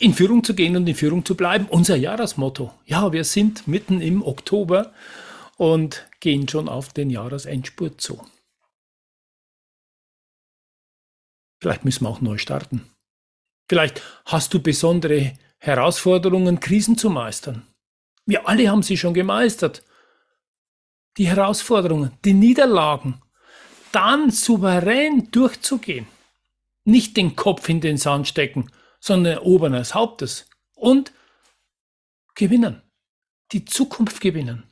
[0.00, 1.66] In Führung zu gehen und in Führung zu bleiben.
[1.68, 2.72] Unser Jahresmotto.
[2.86, 4.92] Ja, wir sind mitten im Oktober
[5.58, 8.26] und gehen schon auf den Jahresendspurt zu.
[11.60, 12.86] Vielleicht müssen wir auch neu starten.
[13.68, 17.66] Vielleicht hast du besondere Herausforderungen, Krisen zu meistern.
[18.24, 19.84] Wir alle haben sie schon gemeistert.
[21.18, 23.20] Die Herausforderungen, die Niederlagen,
[23.92, 26.06] dann souverän durchzugehen.
[26.84, 31.12] Nicht den Kopf in den Sand stecken sondern erobern als Hauptes und
[32.34, 32.82] gewinnen.
[33.52, 34.70] Die Zukunft gewinnen.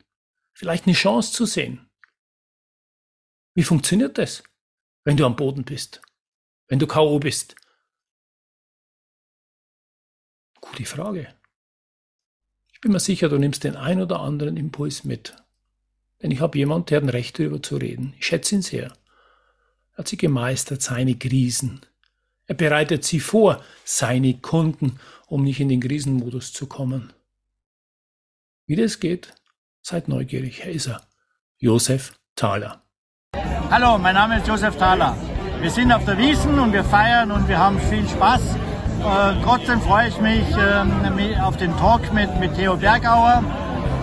[0.53, 1.91] Vielleicht eine Chance zu sehen.
[3.55, 4.45] Wie funktioniert das,
[5.05, 6.01] wenn du am Boden bist?
[6.69, 7.19] Wenn du K.O.
[7.19, 7.57] bist?
[10.61, 11.35] Gute Frage.
[12.73, 15.35] Ich bin mir sicher, du nimmst den ein oder anderen Impuls mit.
[16.23, 18.15] Denn ich habe jemanden, der hat ein Recht darüber zu reden.
[18.19, 18.93] Ich schätze ihn sehr.
[19.93, 21.81] Er hat sie gemeistert, seine Krisen,
[22.49, 27.13] er bereitet sie vor, seine Kunden, um nicht in den Krisenmodus zu kommen.
[28.67, 29.35] Wie das geht,
[29.83, 30.63] seid neugierig.
[30.63, 31.03] Hier ist er,
[31.59, 32.83] Josef Thaler.
[33.71, 35.15] Hallo, mein Name ist Josef Thaler.
[35.61, 38.41] Wir sind auf der Wiesen und wir feiern und wir haben viel Spaß.
[38.55, 43.45] Äh, trotzdem freue ich mich äh, auf den Talk mit, mit Theo Bergauer,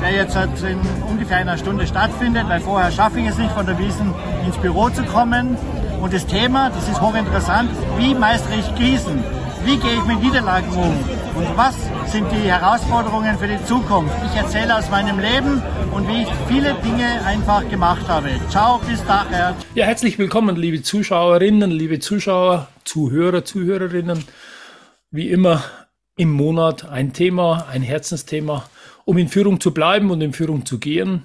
[0.01, 0.79] der jetzt in
[1.09, 4.13] ungefähr einer Stunde stattfindet, weil vorher schaffe ich es nicht, von der Wiesen
[4.45, 5.57] ins Büro zu kommen.
[6.06, 7.67] Und das Thema, das ist hochinteressant,
[7.98, 9.23] wie meistere ich Krisen?
[9.66, 10.94] Wie gehe ich mit Niederlagen um?
[11.36, 11.75] Und was
[12.12, 14.14] sind die Herausforderungen für die Zukunft?
[14.23, 18.29] Ich erzähle aus meinem Leben und wie ich viele Dinge einfach gemacht habe.
[18.50, 19.56] Ciao, bis daher.
[19.74, 24.25] Ja, herzlich willkommen, liebe Zuschauerinnen, liebe Zuschauer, Zuhörer, Zuhörerinnen.
[25.09, 25.63] Wie immer
[26.18, 28.66] im Monat ein Thema, ein Herzensthema,
[29.06, 31.24] um in Führung zu bleiben und in Führung zu gehen.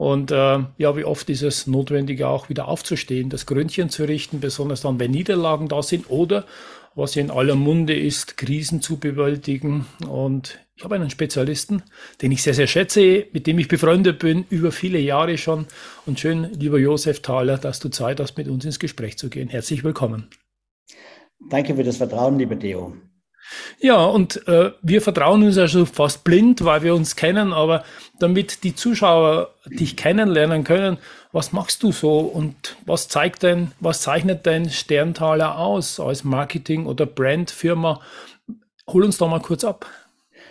[0.00, 4.40] Und äh, ja, wie oft ist es notwendig, auch wieder aufzustehen, das Gründchen zu richten,
[4.40, 6.46] besonders dann, wenn Niederlagen da sind oder
[6.94, 9.84] was in aller Munde ist, Krisen zu bewältigen.
[10.08, 11.82] Und ich habe einen Spezialisten,
[12.22, 15.66] den ich sehr, sehr schätze, mit dem ich befreundet bin, über viele Jahre schon.
[16.06, 19.50] Und schön, lieber Josef Thaler, dass du Zeit hast, mit uns ins Gespräch zu gehen.
[19.50, 20.30] Herzlich willkommen.
[21.50, 22.96] Danke für das Vertrauen, lieber Theo.
[23.80, 27.84] Ja, und äh, wir vertrauen uns also fast blind, weil wir uns kennen, aber
[28.22, 30.98] damit die Zuschauer dich kennenlernen können,
[31.32, 36.86] was machst du so und was zeigt denn, was zeichnet dein Sterntaler aus als Marketing-
[36.86, 38.00] oder Brandfirma?
[38.86, 39.86] Hol uns doch mal kurz ab.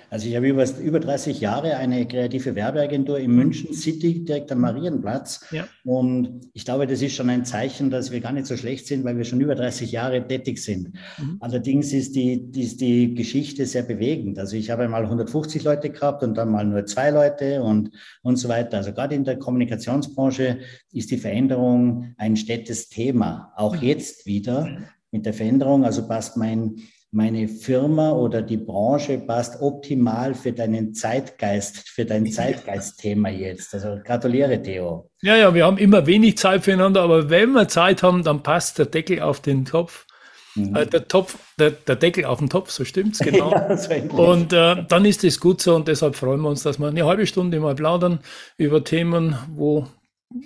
[0.09, 4.62] Also ich habe über, über 30 Jahre eine kreative Werbeagentur in München City, direkt am
[4.62, 5.46] Marienplatz.
[5.52, 5.68] Ja.
[5.84, 9.03] Und ich glaube, das ist schon ein Zeichen, dass wir gar nicht so schlecht sind,
[9.03, 10.94] weil wir schon über 30 Jahre tätig sind.
[11.18, 11.38] Mhm.
[11.40, 14.40] Allerdings ist die, ist die Geschichte sehr bewegend.
[14.40, 17.91] Also ich habe mal 150 Leute gehabt und dann mal nur zwei Leute und,
[18.24, 18.78] und so weiter.
[18.78, 20.59] Also gerade in der Kommunikationsbranche
[20.91, 23.53] ist die Veränderung ein stetes Thema.
[23.56, 23.88] Auch mhm.
[23.88, 24.68] jetzt wieder
[25.12, 25.86] mit der Veränderung.
[25.86, 26.76] Also passt mein
[27.12, 33.74] meine Firma oder die Branche passt optimal für deinen Zeitgeist, für dein Zeitgeistthema jetzt.
[33.74, 35.09] Also gratuliere, Theo.
[35.22, 38.78] Ja, ja, wir haben immer wenig Zeit füreinander, aber wenn wir Zeit haben, dann passt
[38.78, 40.06] der Deckel auf den Topf.
[40.53, 40.75] Mhm.
[40.75, 43.52] Äh, der, Topf der, der, Deckel auf den Topf, so stimmt's, genau.
[43.52, 46.80] ja, so und äh, dann ist es gut so und deshalb freuen wir uns, dass
[46.80, 48.20] wir eine halbe Stunde mal plaudern
[48.58, 49.88] über Themen, wo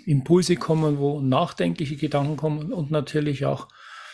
[0.06, 3.68] Impulse kommen, wo nachdenkliche Gedanken kommen und natürlich auch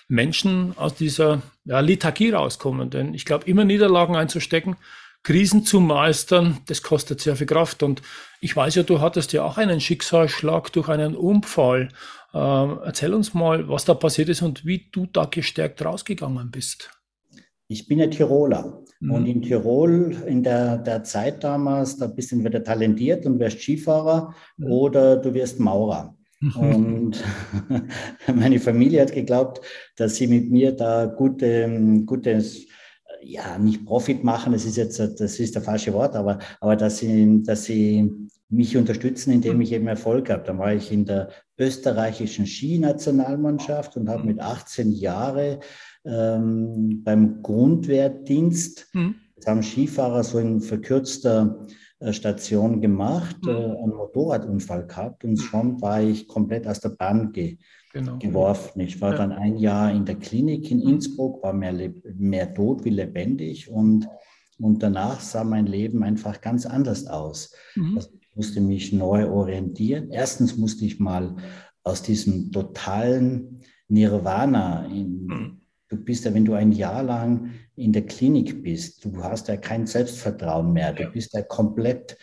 [0.10, 2.90] Menschen aus dieser ja, Liturgie rauskommen.
[2.90, 4.76] Denn ich glaube, immer Niederlagen einzustecken,
[5.24, 7.84] Krisen zu meistern, das kostet sehr viel Kraft.
[7.84, 8.02] Und
[8.42, 11.90] ich weiß ja, du hattest ja auch einen Schicksalsschlag durch einen Unfall.
[12.34, 16.90] Ähm, erzähl uns mal, was da passiert ist und wie du da gestärkt rausgegangen bist.
[17.68, 18.84] Ich bin ja Tiroler.
[19.00, 19.12] Mhm.
[19.12, 23.62] Und in Tirol, in der, der Zeit damals, da bist du entweder talentiert und wirst
[23.62, 24.72] Skifahrer mhm.
[24.72, 26.16] oder du wirst Maurer.
[26.42, 27.22] Und
[28.34, 29.62] meine Familie hat geglaubt,
[29.98, 32.66] dass sie mit mir da gute, gutes,
[33.22, 37.00] ja, nicht Profit machen, das ist jetzt, das ist der falsche Wort, aber, aber dass
[37.00, 40.44] sie, dass sie mich unterstützen, indem ich eben Erfolg habe.
[40.44, 45.60] Dann war ich in der österreichischen Skinationalmannschaft und habe mit 18 Jahren
[46.06, 49.16] ähm, beim Grundwehrdienst, mhm.
[49.36, 51.68] das haben Skifahrer so in verkürzter
[52.12, 53.50] Station gemacht, mhm.
[53.50, 55.38] äh, einen Motorradunfall gehabt und mhm.
[55.38, 57.58] schon war ich komplett aus der Bahn ge
[57.92, 58.18] genau.
[58.18, 58.82] geworfen.
[58.82, 59.18] Ich war ja.
[59.18, 64.08] dann ein Jahr in der Klinik in Innsbruck, war mehr, mehr tot wie lebendig und
[64.62, 67.54] Und danach sah mein Leben einfach ganz anders aus.
[67.76, 67.96] Mhm.
[67.96, 70.10] Also ich musste mich neu orientieren.
[70.12, 71.36] Erstens musste ich mal
[71.84, 75.62] aus diesem totalen Nirvana in, mhm.
[75.90, 77.50] Du bist ja, wenn du ein Jahr lang
[77.80, 80.94] in der Klinik bist, du hast ja kein Selbstvertrauen mehr.
[80.94, 82.18] Du bist ja komplett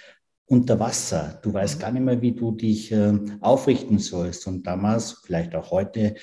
[0.48, 1.40] unter Wasser.
[1.42, 1.80] Du weißt mhm.
[1.80, 4.46] gar nicht mehr, wie du dich äh, aufrichten sollst.
[4.46, 6.14] Und damals, vielleicht auch heute,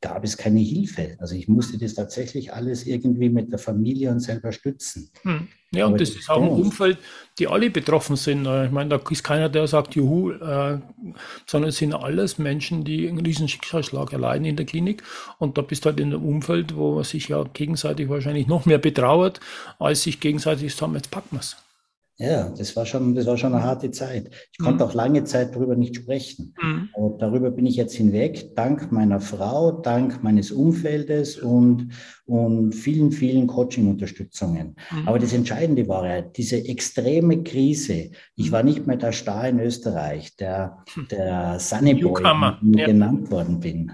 [0.00, 1.16] gab es keine Hilfe.
[1.18, 5.10] Also ich musste das tatsächlich alles irgendwie mit der Familie und selber stützen.
[5.22, 5.48] Hm.
[5.70, 6.96] Ja, Aber und das ist auch ein Umfeld,
[7.38, 8.46] die alle betroffen sind.
[8.46, 10.78] Äh, ich meine, da ist keiner, der sagt, juhu, äh,
[11.46, 15.02] sondern es sind alles Menschen, die einen riesen Schicksalsschlag erleiden in der Klinik.
[15.38, 18.64] Und da bist du halt in einem Umfeld, wo man sich ja gegenseitig wahrscheinlich noch
[18.64, 19.40] mehr betrauert,
[19.78, 21.56] als sich gegenseitig sagen, jetzt packen wir es.
[22.20, 24.30] Ja, das war schon, das war schon eine harte Zeit.
[24.50, 24.90] Ich konnte mhm.
[24.90, 26.52] auch lange Zeit darüber nicht sprechen.
[26.60, 26.88] Mhm.
[26.94, 31.92] Aber darüber bin ich jetzt hinweg, dank meiner Frau, dank meines Umfeldes und,
[32.26, 34.74] und vielen, vielen Coaching-Unterstützungen.
[34.90, 35.06] Mhm.
[35.06, 38.10] Aber das Entscheidende war ja, diese extreme Krise.
[38.34, 38.52] Ich mhm.
[38.52, 42.58] war nicht mehr der Star in Österreich, der, der Sunnyboy, ja.
[42.86, 43.92] genannt worden bin.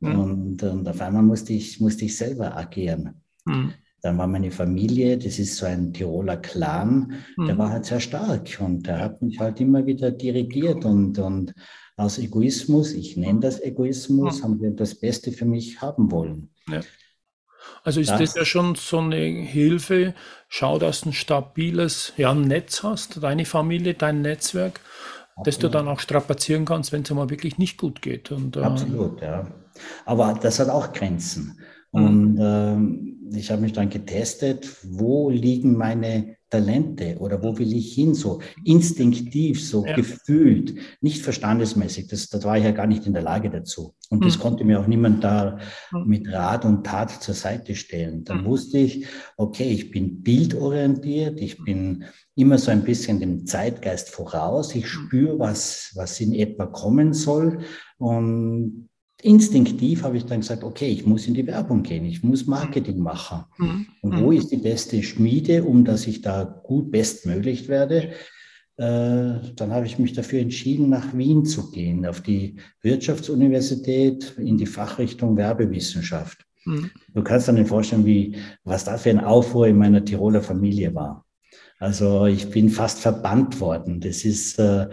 [0.00, 0.18] Mhm.
[0.18, 3.22] Und, und auf einmal musste ich, musste ich selber agieren.
[3.46, 3.72] Mhm.
[4.02, 7.46] Dann war meine Familie, das ist so ein Tiroler Clan, mhm.
[7.46, 11.54] der war halt sehr stark und der hat mich halt immer wieder dirigiert und, und
[11.96, 14.42] aus Egoismus, ich nenne das Egoismus, mhm.
[14.42, 16.50] haben wir das Beste für mich haben wollen.
[16.68, 16.80] Ja.
[17.84, 20.14] Also ist das, das, ja schon so eine Hilfe.
[20.48, 24.80] Schau, dass du ein stabiles ja, Netz hast, deine Familie, dein Netzwerk,
[25.36, 25.46] Absolut.
[25.46, 28.32] dass du dann auch strapazieren kannst, wenn es mal wirklich nicht gut geht.
[28.32, 29.46] Und, äh, Absolut, ja.
[30.04, 31.60] Aber das hat auch Grenzen.
[31.92, 32.04] Mhm.
[32.04, 37.94] Und ähm, ich habe mich dann getestet, wo liegen meine Talente oder wo will ich
[37.94, 39.96] hin, so instinktiv, so ja.
[39.96, 42.08] gefühlt, nicht verstandesmäßig.
[42.08, 43.94] Das, das war ich ja gar nicht in der Lage dazu.
[44.10, 44.24] Und mhm.
[44.24, 45.58] das konnte mir auch niemand da
[45.92, 46.06] mhm.
[46.06, 48.24] mit Rat und Tat zur Seite stellen.
[48.24, 48.46] Dann mhm.
[48.46, 49.06] wusste ich,
[49.38, 52.04] okay, ich bin bildorientiert, ich bin
[52.34, 54.88] immer so ein bisschen dem Zeitgeist voraus, ich mhm.
[54.88, 57.60] spüre, was, was in etwa kommen soll.
[57.96, 58.90] Und
[59.22, 62.98] instinktiv habe ich dann gesagt, okay, ich muss in die Werbung gehen, ich muss Marketing
[62.98, 63.44] machen.
[63.58, 63.86] Mhm.
[64.02, 64.36] Und wo mhm.
[64.36, 68.10] ist die beste Schmiede, um dass ich da gut bestmöglich werde?
[68.76, 74.58] Äh, dann habe ich mich dafür entschieden, nach Wien zu gehen, auf die Wirtschaftsuniversität in
[74.58, 76.44] die Fachrichtung Werbewissenschaft.
[76.64, 76.90] Mhm.
[77.14, 81.24] Du kannst dir vorstellen, wie, was da für ein Aufruhr in meiner Tiroler Familie war.
[81.78, 84.00] Also ich bin fast verbannt worden.
[84.00, 84.88] Das ist, äh,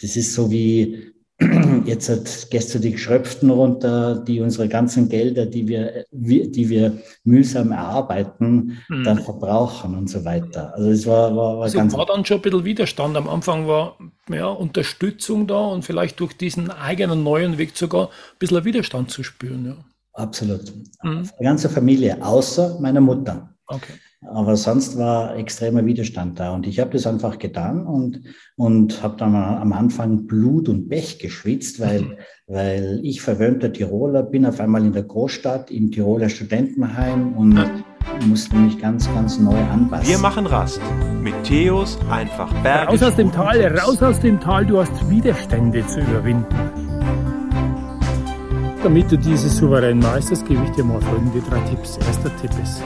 [0.00, 1.12] das ist so wie,
[1.86, 7.72] Jetzt hat gestern die Geschröpften runter, die unsere ganzen Gelder, die wir, die wir mühsam
[7.72, 9.04] erarbeiten, mhm.
[9.04, 10.74] dann verbrauchen und so weiter.
[10.74, 11.94] Also es war, war, war also ganz.
[11.94, 13.16] war dann schon ein bisschen Widerstand.
[13.16, 13.96] Am Anfang war
[14.30, 19.22] ja, Unterstützung da und vielleicht durch diesen eigenen neuen Weg sogar ein bisschen Widerstand zu
[19.22, 19.66] spüren.
[19.66, 19.76] Ja.
[20.14, 20.72] Absolut.
[21.02, 21.28] Mhm.
[21.38, 23.54] Die ganze Familie, außer meiner Mutter.
[23.66, 23.94] Okay.
[24.28, 26.54] Aber sonst war extremer Widerstand da.
[26.54, 28.22] Und ich habe das einfach getan und,
[28.56, 32.14] und habe dann am Anfang Blut und Pech geschwitzt, weil, mhm.
[32.46, 37.58] weil ich verwöhnter Tiroler bin auf einmal in der Großstadt im Tiroler Studentenheim und
[38.28, 40.08] musste mich ganz, ganz neu anpassen.
[40.08, 40.80] Wir machen Rast
[41.20, 42.88] mit Theos einfach Berg.
[42.88, 46.46] Raus aus dem Tal, raus aus dem Tal, du hast Widerstände zu überwinden.
[48.82, 51.98] Damit du diese souverän meisterst, gebe ich dir mal folgende drei Tipps.
[51.98, 52.82] Erster Tipp ist,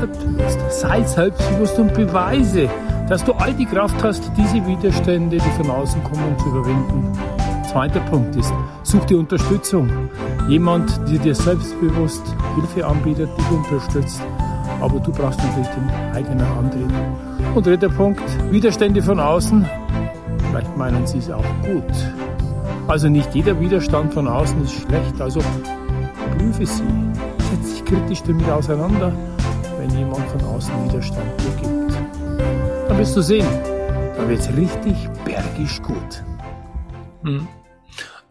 [0.00, 0.80] selbstbewusst.
[0.80, 2.68] Sei selbstbewusst und beweise,
[3.08, 7.12] dass du all die Kraft hast, diese Widerstände, die von außen kommen, zu überwinden.
[7.70, 8.52] Zweiter Punkt ist,
[8.82, 9.90] such dir Unterstützung.
[10.48, 12.22] Jemand, der dir selbstbewusst
[12.56, 14.20] Hilfe anbietet, dich unterstützt.
[14.80, 16.90] Aber du brauchst natürlich den eigenen Antrieb.
[17.54, 19.66] Und dritter Punkt, Widerstände von außen.
[20.50, 21.84] Vielleicht meinen sie es auch gut.
[22.88, 25.20] Also nicht jeder Widerstand von außen ist schlecht.
[25.20, 25.40] Also
[26.38, 26.82] prüfe sie.
[27.38, 29.12] Setz dich kritisch damit auseinander
[29.90, 32.88] wenn jemand von außen Widerstand dir gibt.
[32.88, 33.46] Dann wirst du sehen,
[34.16, 34.94] da wird es richtig
[35.24, 36.24] bergisch gut.
[37.22, 37.46] Hm.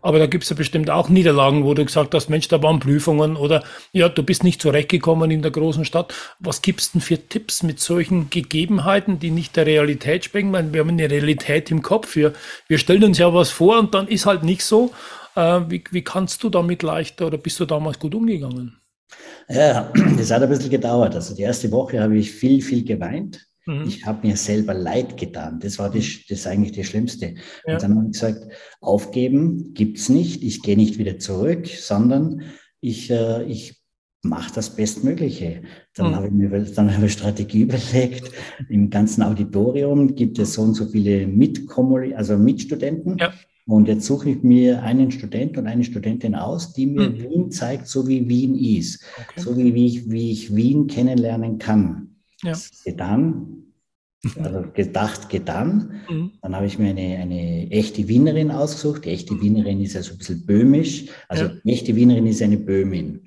[0.01, 2.79] Aber da gibt es ja bestimmt auch Niederlagen, wo du gesagt hast, Mensch, da waren
[2.79, 6.13] Prüfungen oder ja, du bist nicht zurechtgekommen in der großen Stadt.
[6.39, 10.51] Was gibt es denn für Tipps mit solchen Gegebenheiten, die nicht der Realität sprechen?
[10.51, 12.15] Meine, wir haben eine Realität im Kopf.
[12.15, 12.33] Wir,
[12.69, 14.93] wir stellen uns ja was vor und dann ist halt nicht so.
[15.35, 18.78] Äh, wie, wie kannst du damit leichter oder bist du damals gut umgegangen?
[19.49, 21.15] Ja, das hat ein bisschen gedauert.
[21.15, 23.45] Also die erste Woche habe ich viel, viel geweint.
[23.65, 23.83] Mhm.
[23.87, 25.59] Ich habe mir selber leid getan.
[25.59, 27.35] Das war das, das eigentlich das Schlimmste.
[27.65, 27.73] Ja.
[27.73, 28.47] Und dann habe ich gesagt,
[28.81, 30.43] aufgeben gibt's nicht.
[30.43, 32.43] Ich gehe nicht wieder zurück, sondern
[32.81, 33.79] ich, äh, ich
[34.21, 35.61] mache das Bestmögliche.
[35.95, 36.15] Dann mhm.
[36.15, 38.31] habe ich mir dann habe ich eine Strategie überlegt.
[38.69, 43.17] Im ganzen Auditorium gibt es so und so viele Mitkommuli, also Mitstudenten.
[43.17, 43.33] Ja.
[43.69, 47.19] Und jetzt suche ich mir einen Student und eine Studentin aus, die mir mhm.
[47.19, 49.41] Wien zeigt, so wie Wien ist, okay.
[49.41, 52.15] so wie, wie, ich, wie ich Wien kennenlernen kann.
[52.41, 52.57] Ja.
[52.83, 53.65] Getan,
[54.39, 56.01] also gedacht, getan.
[56.09, 56.31] Mhm.
[56.41, 59.05] Dann habe ich mir eine, eine echte Wienerin ausgesucht.
[59.05, 59.41] Die echte mhm.
[59.41, 61.05] Wienerin ist ja so ein bisschen böhmisch.
[61.27, 61.51] Also ja.
[61.63, 63.21] die echte Wienerin ist eine Böhmin.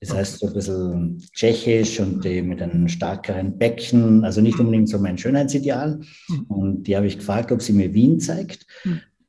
[0.00, 4.64] Das heißt so ein bisschen tschechisch und mit einem stärkeren Becken, also nicht mhm.
[4.64, 6.00] unbedingt so mein Schönheitsideal.
[6.28, 6.44] Mhm.
[6.48, 8.66] Und die habe ich gefragt, ob sie mir Wien zeigt.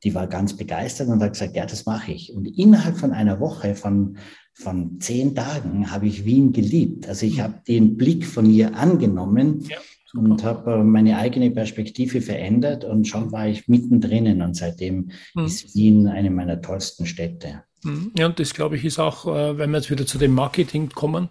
[0.04, 0.10] Mhm.
[0.10, 2.32] Die war ganz begeistert und hat gesagt, ja, das mache ich.
[2.32, 4.18] Und innerhalb von einer Woche, von,
[4.52, 7.08] von zehn Tagen, habe ich Wien geliebt.
[7.08, 9.64] Also ich habe den Blick von ihr angenommen.
[9.68, 9.78] Ja
[10.16, 15.44] und habe äh, meine eigene Perspektive verändert und schon war ich mittendrin und seitdem mhm.
[15.44, 17.64] ist Wien eine meiner tollsten Städte.
[17.82, 18.12] Mhm.
[18.16, 20.88] Ja, und das glaube ich ist auch, äh, wenn wir jetzt wieder zu dem Marketing
[20.90, 21.28] kommen,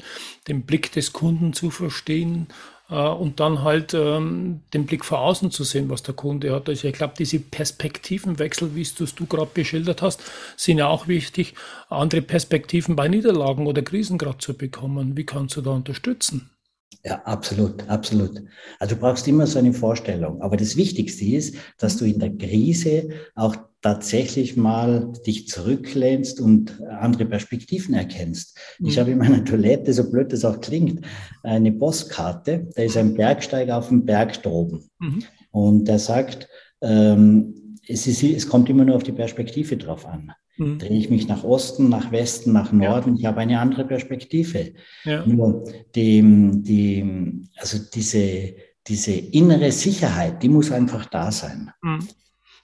[0.47, 2.47] den Blick des Kunden zu verstehen
[2.89, 6.69] und dann halt ähm, den Blick vor außen zu sehen, was der Kunde hat.
[6.69, 10.21] Also ich glaube, diese Perspektivenwechsel, wie es du gerade beschildert hast,
[10.57, 11.55] sind ja auch wichtig,
[11.89, 15.17] andere Perspektiven bei Niederlagen oder Krisen gerade zu bekommen.
[15.17, 16.52] Wie kannst du da unterstützen?
[17.03, 18.41] Ja, absolut, absolut.
[18.79, 20.41] Also du brauchst immer so eine Vorstellung.
[20.41, 26.81] Aber das Wichtigste ist, dass du in der Krise auch tatsächlich mal dich zurücklehnst und
[26.89, 28.57] andere Perspektiven erkennst.
[28.79, 28.87] Mhm.
[28.87, 31.05] Ich habe in meiner Toilette, so blöd das auch klingt,
[31.43, 32.69] eine Postkarte.
[32.75, 34.89] Da ist ein Bergsteiger auf dem Berg droben.
[34.99, 35.23] Mhm.
[35.51, 36.47] Und der sagt,
[36.81, 40.31] ähm, es, ist, es kommt immer nur auf die Perspektive drauf an.
[40.57, 40.79] Mhm.
[40.79, 43.19] Drehe ich mich nach Osten, nach Westen, nach Norden, ja.
[43.19, 44.73] ich habe eine andere Perspektive.
[45.03, 45.25] Ja.
[45.25, 45.63] Nur
[45.95, 46.21] die,
[46.61, 48.53] die, also diese,
[48.85, 51.71] diese innere Sicherheit, die muss einfach da sein.
[51.81, 52.07] Mhm.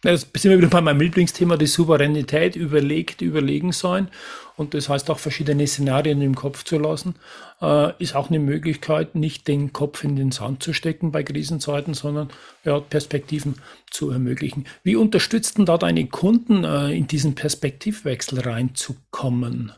[0.02, 4.10] Das sind wir wieder bei meinem Lieblingsthema, die Souveränität überlegt, überlegen sein.
[4.60, 7.16] Und das heißt auch verschiedene Szenarien im Kopf zu lassen,
[7.62, 11.94] äh, ist auch eine Möglichkeit, nicht den Kopf in den Sand zu stecken bei Krisenzeiten,
[11.94, 12.28] sondern
[12.66, 13.56] ja, Perspektiven
[13.90, 14.66] zu ermöglichen.
[14.84, 19.72] Wie unterstützt denn da deine Kunden, äh, in diesen Perspektivwechsel reinzukommen?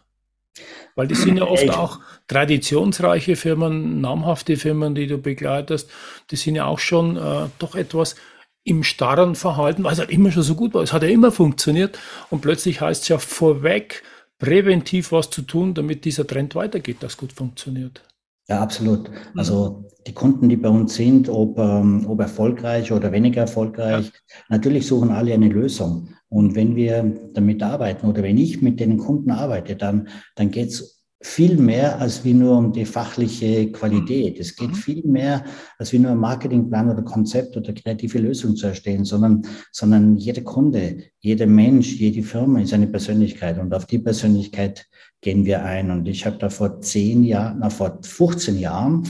[0.96, 5.92] Weil die sind ja oft auch traditionsreiche Firmen, namhafte Firmen, die du begleitest.
[6.32, 8.16] Die sind ja auch schon äh, doch etwas
[8.64, 10.82] im starren Verhalten, weil es halt immer schon so gut war.
[10.82, 12.00] Es hat ja immer funktioniert
[12.32, 14.02] und plötzlich heißt es ja vorweg,
[14.42, 18.02] präventiv was zu tun, damit dieser Trend weitergeht, das gut funktioniert.
[18.50, 19.10] Ja, absolut.
[19.10, 19.40] Mhm.
[19.40, 24.36] Also die Kunden, die bei uns sind, ob, ähm, ob erfolgreich oder weniger erfolgreich, ja.
[24.50, 26.10] natürlich suchen alle eine Lösung.
[26.28, 30.70] Und wenn wir damit arbeiten oder wenn ich mit den Kunden arbeite, dann, dann geht
[30.70, 34.40] es viel mehr als wie nur um die fachliche Qualität.
[34.40, 34.76] Es geht mhm.
[34.76, 35.46] viel mehr
[35.78, 40.42] als wie nur ein Marketingplan oder Konzept oder kreative Lösung zu erstellen, sondern, sondern jeder
[40.42, 44.88] Kunde, jeder Mensch, jede Firma ist eine Persönlichkeit und auf die Persönlichkeit
[45.22, 45.92] gehen wir ein.
[45.92, 49.04] Und ich habe da vor zehn Jahren, na, vor 15 Jahren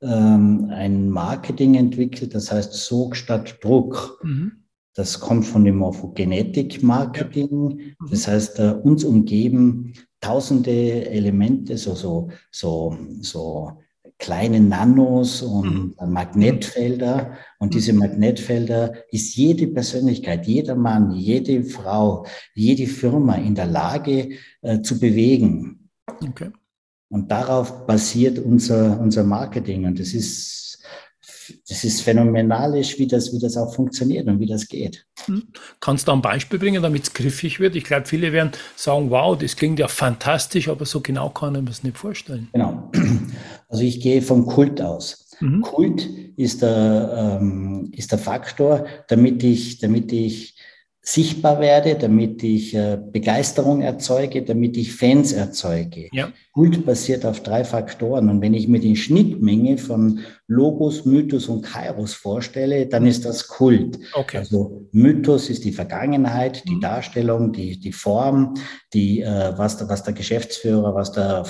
[0.00, 4.18] ähm, ein Marketing entwickelt, das heißt Sog statt Druck.
[4.24, 4.63] Mhm.
[4.94, 7.94] Das kommt von dem Morphogenetik-Marketing.
[8.10, 13.72] Das heißt, uns umgeben tausende Elemente, so, so, so, so
[14.18, 16.12] kleine Nanos und mhm.
[16.12, 17.36] Magnetfelder.
[17.58, 18.00] Und diese mhm.
[18.00, 22.24] Magnetfelder ist jede Persönlichkeit, jeder Mann, jede Frau,
[22.54, 24.30] jede Firma in der Lage
[24.62, 25.90] äh, zu bewegen.
[26.26, 26.50] Okay.
[27.10, 29.84] Und darauf basiert unser, unser Marketing.
[29.84, 30.82] Und das ist
[31.68, 35.06] das ist phänomenalisch, wie das, wie das auch funktioniert und wie das geht.
[35.26, 35.44] Hm.
[35.80, 37.76] Kannst du ein Beispiel bringen, damit es griffig wird?
[37.76, 41.60] Ich glaube, viele werden sagen, wow, das klingt ja fantastisch, aber so genau kann ich
[41.60, 42.48] mir das nicht vorstellen.
[42.52, 42.90] Genau.
[43.68, 45.24] Also ich gehe vom Kult aus.
[45.40, 45.62] Mhm.
[45.62, 50.53] Kult ist der, ähm, ist der Faktor, damit ich, damit ich
[51.06, 56.08] sichtbar werde, damit ich äh, Begeisterung erzeuge, damit ich Fans erzeuge.
[56.12, 56.32] Ja.
[56.52, 58.30] Kult basiert auf drei Faktoren.
[58.30, 63.48] Und wenn ich mir die Schnittmenge von Logos, Mythos und Kairos vorstelle, dann ist das
[63.48, 63.98] Kult.
[64.14, 64.38] Okay.
[64.38, 66.80] Also Mythos ist die Vergangenheit, die mhm.
[66.80, 68.54] Darstellung, die, die Form,
[68.94, 71.44] die, äh, was, der, was der Geschäftsführer, was der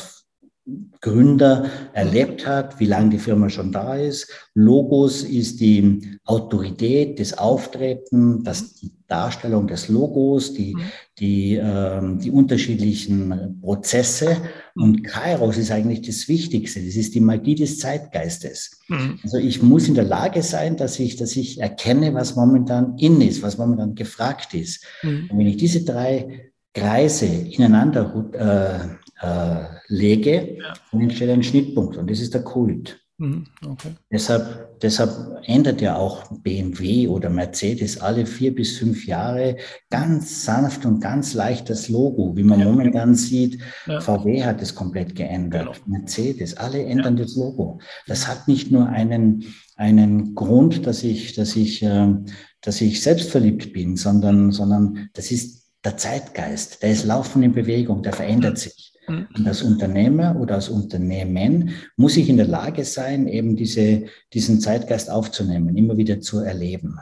[1.03, 4.31] Gründer erlebt hat, wie lange die Firma schon da ist.
[4.55, 10.81] Logos ist die Autorität, das Auftreten, das, die Darstellung des Logos, die, mhm.
[11.19, 14.39] die, ähm, die unterschiedlichen Prozesse.
[14.75, 14.83] Mhm.
[14.83, 16.81] Und Kairos ist eigentlich das Wichtigste.
[16.81, 18.81] Das ist die Magie des Zeitgeistes.
[18.89, 19.19] Mhm.
[19.23, 23.21] Also ich muss in der Lage sein, dass ich, dass ich erkenne, was momentan in
[23.21, 24.83] ist, was momentan gefragt ist.
[25.03, 25.29] Mhm.
[25.31, 30.75] Und wenn ich diese drei Kreise ineinander äh, äh, lege, ja.
[30.99, 33.01] entsteht ein Schnittpunkt und das ist der Kult.
[33.17, 33.91] Mhm, okay.
[34.11, 35.11] Deshalb, deshalb
[35.45, 39.57] ändert ja auch BMW oder Mercedes alle vier bis fünf Jahre
[39.89, 42.67] ganz sanft und ganz leicht das Logo, wie man ja.
[42.67, 43.61] momentan sieht.
[43.87, 44.01] Ja.
[44.01, 45.99] VW hat es komplett geändert, genau.
[45.99, 47.79] Mercedes, alle ändern das Logo.
[48.09, 49.45] Das hat nicht nur einen,
[49.77, 52.15] einen Grund, dass ich, dass ich, äh,
[52.63, 58.03] dass ich selbstverliebt bin, sondern, sondern das ist der Zeitgeist, der ist laufend in Bewegung,
[58.03, 58.94] der verändert sich.
[59.09, 59.29] Mhm.
[59.37, 64.61] Und als Unternehmer oder als Unternehmen muss ich in der Lage sein, eben diese, diesen
[64.61, 66.99] Zeitgeist aufzunehmen, immer wieder zu erleben.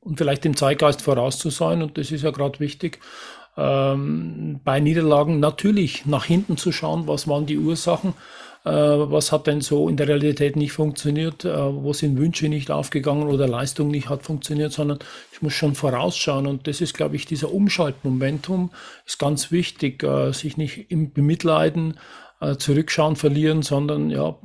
[0.00, 2.98] Und vielleicht dem Zeitgeist voraus zu sein, und das ist ja gerade wichtig,
[3.56, 8.14] ähm, bei Niederlagen natürlich nach hinten zu schauen, was waren die Ursachen,
[8.68, 13.28] was hat denn so in der Realität nicht funktioniert, äh, wo sind Wünsche nicht aufgegangen
[13.28, 14.98] oder Leistung nicht hat funktioniert, sondern
[15.32, 16.46] ich muss schon vorausschauen.
[16.46, 18.70] Und das ist, glaube ich, dieser Umschaltmomentum
[19.06, 21.98] ist ganz wichtig, äh, sich nicht im Bemitleiden,
[22.58, 24.38] zurückschauen, verlieren, sondern ja,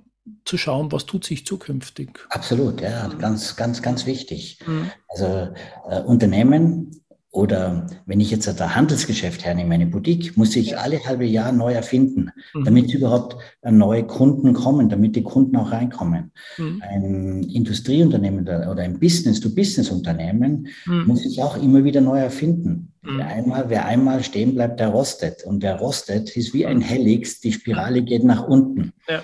[0.46, 2.20] zu schauen, was tut sich zukünftig.
[2.30, 4.60] Absolut, ja, ganz, ganz, ganz wichtig.
[4.66, 4.92] Mhm.
[5.10, 5.54] Also
[5.90, 7.03] äh, Unternehmen
[7.34, 11.74] oder wenn ich jetzt das Handelsgeschäft hernehme, eine Boutique, muss ich alle halbe Jahr neu
[11.74, 12.64] erfinden, mhm.
[12.64, 16.32] damit überhaupt neue Kunden kommen, damit die Kunden auch reinkommen.
[16.60, 16.84] Mhm.
[16.88, 21.08] Ein Industrieunternehmen oder ein Business-to-Business-Unternehmen mhm.
[21.08, 22.94] muss ich auch immer wieder neu erfinden.
[23.02, 25.44] Wer, einmal, wer einmal stehen bleibt, der rostet.
[25.44, 26.82] Und der rostet ist wie ein.
[26.82, 28.94] Helix, die Spirale geht nach unten.
[29.10, 29.24] Ja.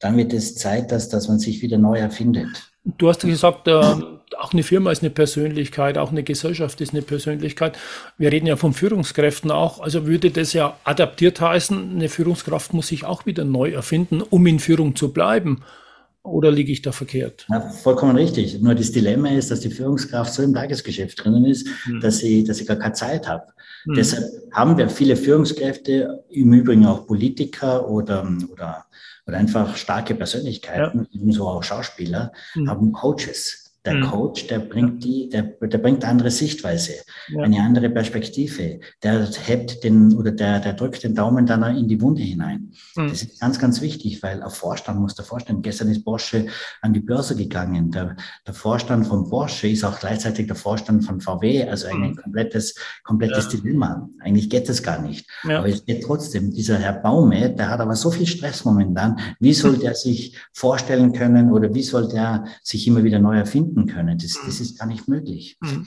[0.00, 2.72] Dann wird es Zeit, dass, dass man sich wieder neu erfindet.
[2.98, 3.94] Du hast gesagt, äh,
[4.38, 7.76] auch eine Firma ist eine Persönlichkeit, auch eine Gesellschaft ist eine Persönlichkeit.
[8.18, 9.80] Wir reden ja von Führungskräften auch.
[9.80, 14.46] Also würde das ja adaptiert heißen, eine Führungskraft muss sich auch wieder neu erfinden, um
[14.46, 15.62] in Führung zu bleiben.
[16.26, 17.46] Oder liege ich da verkehrt?
[17.48, 18.60] Ja, vollkommen richtig.
[18.60, 22.00] Nur das Dilemma ist, dass die Führungskraft so im Tagesgeschäft drinnen ist, mhm.
[22.00, 23.48] dass, sie, dass sie gar keine Zeit hat.
[23.84, 23.94] Mhm.
[23.94, 28.86] Deshalb haben wir viele Führungskräfte, im Übrigen auch Politiker oder, oder,
[29.26, 31.20] oder einfach starke Persönlichkeiten, ja.
[31.20, 32.68] ebenso auch Schauspieler, mhm.
[32.68, 33.65] haben Coaches.
[33.86, 34.02] Der mhm.
[34.02, 36.94] Coach, der bringt die, der, der bringt andere Sichtweise,
[37.28, 37.42] ja.
[37.42, 38.80] eine andere Perspektive.
[39.00, 42.72] Der hebt den oder der, der drückt den Daumen dann in die Wunde hinein.
[42.96, 43.08] Mhm.
[43.08, 45.62] Das ist ganz, ganz wichtig, weil auf Vorstand muss der Vorstand.
[45.62, 46.46] Gestern ist Porsche
[46.82, 47.92] an die Börse gegangen.
[47.92, 52.16] Der, der Vorstand von Porsche ist auch gleichzeitig der Vorstand von VW, also ein mhm.
[52.16, 52.74] komplettes,
[53.04, 53.60] komplettes ja.
[53.60, 54.08] Dilemma.
[54.18, 55.30] Eigentlich geht das gar nicht.
[55.44, 55.60] Ja.
[55.60, 56.52] Aber es geht trotzdem.
[56.52, 59.20] Dieser Herr Baume, der hat aber so viel Stress momentan.
[59.38, 63.75] Wie soll der sich vorstellen können oder wie soll der sich immer wieder neu erfinden?
[63.76, 64.18] Finden können.
[64.18, 65.56] Das, das ist gar nicht möglich.
[65.60, 65.86] Mhm.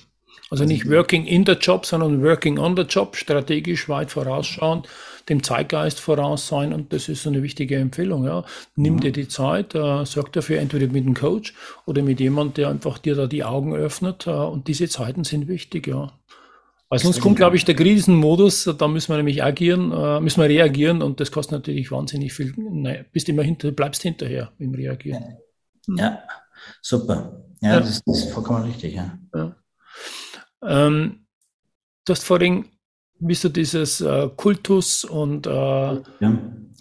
[0.51, 4.87] Also nicht working in the job, sondern working on the job, strategisch weit vorausschauend,
[5.27, 8.25] dem Zeitgeist voraus sein und das ist so eine wichtige Empfehlung.
[8.25, 8.45] Ja.
[8.75, 8.99] Nimm mhm.
[9.01, 11.53] dir die Zeit, äh, sorg dafür entweder mit einem Coach
[11.85, 15.47] oder mit jemand, der einfach dir da die Augen öffnet äh, und diese Zeiten sind
[15.47, 16.13] wichtig, ja.
[16.91, 20.49] Weil sonst kommt, glaube ich, der Krisenmodus, da müssen wir nämlich agieren, äh, müssen wir
[20.49, 22.51] reagieren und das kostet natürlich wahnsinnig viel.
[22.57, 25.37] Nein, bist immer hinter, bleibst hinterher im Reagieren.
[25.87, 26.23] Ja,
[26.81, 27.48] super.
[27.61, 27.79] Ja, ja.
[27.79, 29.17] Das, das, ist vollkommen richtig, ja.
[29.33, 29.55] ja.
[30.61, 31.25] Ähm,
[32.05, 32.65] du hast vorhin,
[33.19, 36.01] bist du dieses äh, Kultus und äh, ja.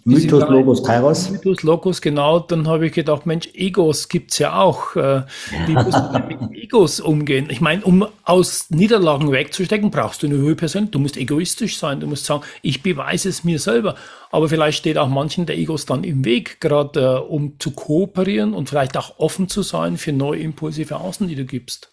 [0.05, 1.29] Mythos, Logos, Kairos.
[1.29, 2.39] Mythos, Logos, genau.
[2.39, 4.95] Dann habe ich gedacht, Mensch, Egos gibt es ja auch.
[4.95, 5.23] Äh,
[5.65, 7.47] wie muss man mit Egos umgehen?
[7.49, 10.89] Ich meine, um aus Niederlagen wegzustecken, brauchst du eine hohe Person.
[10.91, 11.99] Du musst egoistisch sein.
[11.99, 13.95] Du musst sagen, ich beweise es mir selber.
[14.31, 18.53] Aber vielleicht steht auch manchen der Egos dann im Weg, gerade äh, um zu kooperieren
[18.53, 21.91] und vielleicht auch offen zu sein für neue Impulse für außen, die du gibst.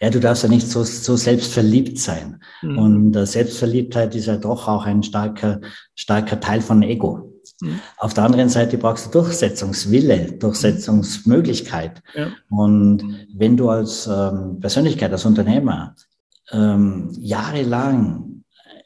[0.00, 2.42] Ja, du darfst ja nicht so, so selbstverliebt sein.
[2.62, 2.78] Mhm.
[2.78, 5.60] Und äh, Selbstverliebtheit ist ja doch auch ein starker,
[5.94, 7.29] starker Teil von Ego.
[7.60, 7.80] Mhm.
[7.96, 12.02] Auf der anderen Seite brauchst du Durchsetzungswille, Durchsetzungsmöglichkeit.
[12.14, 12.28] Ja.
[12.48, 15.94] Und wenn du als ähm, Persönlichkeit, als Unternehmer
[16.52, 18.30] ähm, jahrelang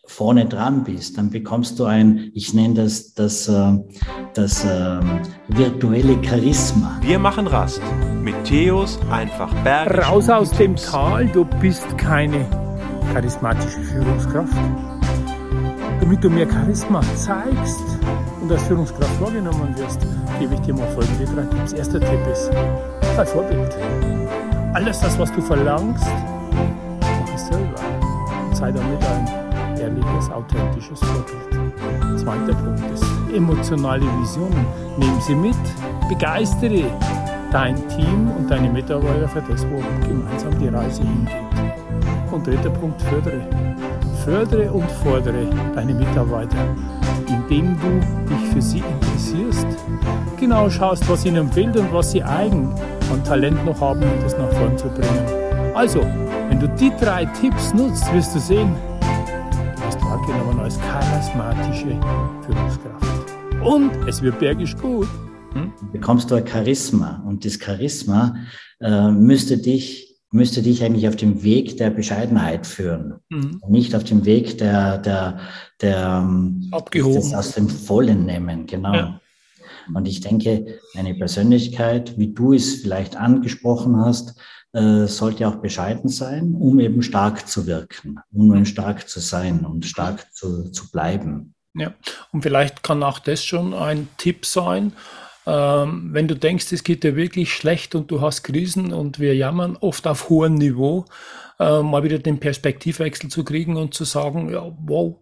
[0.06, 3.78] vorne dran bist, dann bekommst du ein, ich nenne das das, äh,
[4.34, 5.00] das äh,
[5.48, 6.98] virtuelle Charisma.
[7.02, 7.80] Wir machen Rast
[8.22, 10.06] mit Theos einfach Berg.
[10.06, 12.46] Raus aus dem Tal, du bist keine
[13.12, 14.56] charismatische Führungskraft.
[16.00, 17.98] Damit du mehr Charisma zeigst
[18.44, 20.00] und als Führungskraft wahrgenommen wirst,
[20.38, 21.72] gebe ich dir mal folgende drei Tipps.
[21.72, 22.50] Erster Tipp ist,
[23.16, 23.74] sei Vorbild.
[24.74, 26.04] Alles das, was du verlangst,
[27.00, 27.80] mach es selber.
[28.52, 32.20] Sei damit ein ehrliches, authentisches Vorbild.
[32.20, 33.04] Zweiter Punkt ist
[33.34, 34.66] emotionale Visionen.
[34.98, 35.56] Nehmen sie mit,
[36.10, 36.84] begeistere
[37.50, 41.34] dein Team und deine Mitarbeiter für das, wo gemeinsam die Reise hingeht.
[42.30, 43.40] Und dritter Punkt, fördere.
[44.22, 46.58] Fördere und fordere deine Mitarbeiter,
[47.28, 49.66] indem du dich für sie interessierst,
[50.38, 52.74] genau schaust, was ihnen fehlt und was sie eigen
[53.12, 55.74] an Talent noch haben, um das nach vorn zu bringen.
[55.74, 56.00] Also,
[56.48, 58.74] wenn du die drei Tipps nutzt, wirst du sehen,
[60.14, 61.98] wahrgenommen als charismatische
[62.46, 63.32] Führungskraft.
[63.64, 65.08] Und es wird bergisch gut.
[65.52, 65.72] Hm?
[65.92, 68.36] Bekommst du ein Charisma und das Charisma
[68.80, 73.62] äh, müsste dich müsste dich eigentlich auf dem Weg der Bescheidenheit führen, mhm.
[73.68, 75.38] nicht auf dem Weg der der
[75.80, 77.34] der ähm, Abgehoben.
[77.34, 78.94] aus dem Vollen nehmen, genau.
[78.94, 79.20] Ja.
[79.94, 84.40] Und ich denke, eine Persönlichkeit, wie du es vielleicht angesprochen hast,
[84.72, 89.64] äh, sollte auch bescheiden sein, um eben stark zu wirken, um eben stark zu sein
[89.64, 91.54] und stark zu, zu bleiben.
[91.74, 91.94] Ja,
[92.32, 94.92] und vielleicht kann auch das schon ein Tipp sein,
[95.46, 99.34] ähm, wenn du denkst, es geht dir wirklich schlecht und du hast Krisen und wir
[99.34, 101.04] jammern oft auf hohem Niveau,
[101.58, 105.16] äh, mal wieder den Perspektivwechsel zu kriegen und zu sagen, ja, wow,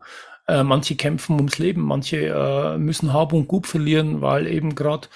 [0.46, 5.08] äh, manche kämpfen ums Leben, manche äh, müssen Hab und Gut verlieren, weil eben gerade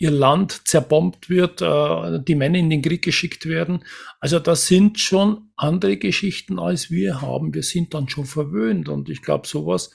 [0.00, 3.84] ihr Land zerbombt wird, die Männer in den Krieg geschickt werden.
[4.20, 7.52] Also das sind schon andere Geschichten, als wir haben.
[7.52, 9.90] Wir sind dann schon verwöhnt und ich glaube, sowas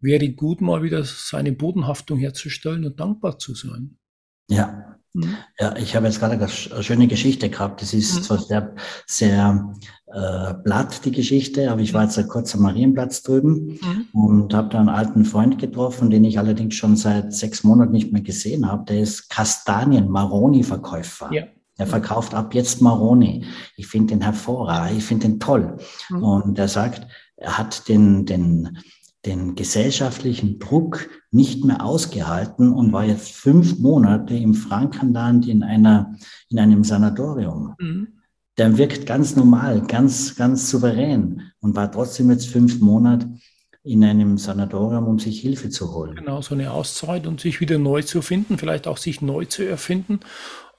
[0.00, 3.98] wäre gut, mal wieder seine Bodenhaftung herzustellen und dankbar zu sein.
[4.48, 4.96] Ja.
[5.14, 5.36] Mhm.
[5.58, 7.80] Ja, ich habe jetzt gerade eine schöne Geschichte gehabt.
[7.82, 8.22] Das ist mhm.
[8.22, 8.74] zwar sehr,
[9.06, 9.72] sehr
[10.06, 14.08] äh, blatt, die Geschichte, aber ich war jetzt kurz am Marienplatz drüben mhm.
[14.12, 18.12] und habe da einen alten Freund getroffen, den ich allerdings schon seit sechs Monaten nicht
[18.12, 18.84] mehr gesehen habe.
[18.86, 21.32] Der ist Kastanien-Maroni-Verkäufer.
[21.32, 21.44] Ja.
[21.78, 23.46] Er verkauft ab jetzt Maroni.
[23.76, 25.78] Ich finde den hervorragend, ich finde den toll.
[26.10, 26.22] Mhm.
[26.22, 27.06] Und er sagt,
[27.36, 28.78] er hat den, den,
[29.26, 36.14] den gesellschaftlichen Druck nicht mehr ausgehalten und war jetzt fünf Monate im Frankenland in einer,
[36.48, 37.74] in einem Sanatorium.
[37.78, 38.08] Mhm.
[38.56, 43.28] Der wirkt ganz normal, ganz, ganz souverän und war trotzdem jetzt fünf Monate
[43.84, 46.16] in einem Sanatorium, um sich Hilfe zu holen.
[46.16, 49.62] Genau, so eine Auszeit und sich wieder neu zu finden, vielleicht auch sich neu zu
[49.62, 50.20] erfinden,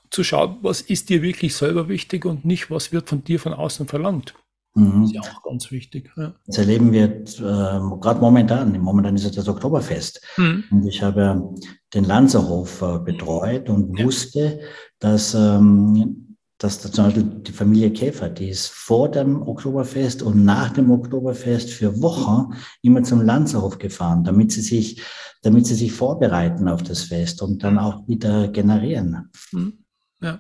[0.10, 3.54] zu schauen, was ist dir wirklich selber wichtig und nicht, was wird von dir von
[3.54, 4.34] außen verlangt.
[4.76, 5.02] Mhm.
[5.02, 6.12] Das ist ja auch ganz wichtig.
[6.16, 6.34] Ja.
[6.46, 8.80] Das erleben wir äh, gerade momentan.
[8.80, 10.22] Momentan ist es das Oktoberfest.
[10.38, 10.64] Mhm.
[10.72, 11.54] Und ich habe
[11.94, 14.06] den Lanzerhof äh, betreut und ja.
[14.06, 14.60] wusste,
[15.00, 20.72] dass, ähm, dass zum Beispiel die Familie Käfer, die ist vor dem Oktoberfest und nach
[20.72, 25.02] dem Oktoberfest für Wochen immer zum Lanzerhof gefahren, damit sie sich,
[25.42, 29.30] damit sie sich vorbereiten auf das Fest und dann auch wieder generieren.
[29.52, 29.80] Mhm.
[30.22, 30.40] Ja.